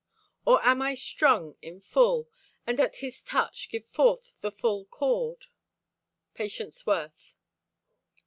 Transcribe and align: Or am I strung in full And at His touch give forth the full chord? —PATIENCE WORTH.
Or 0.47 0.59
am 0.65 0.81
I 0.81 0.95
strung 0.95 1.55
in 1.61 1.79
full 1.79 2.27
And 2.65 2.79
at 2.79 2.95
His 3.05 3.21
touch 3.21 3.69
give 3.69 3.85
forth 3.85 4.41
the 4.41 4.49
full 4.49 4.85
chord? 4.85 5.45
—PATIENCE 6.33 6.87
WORTH. 6.87 7.35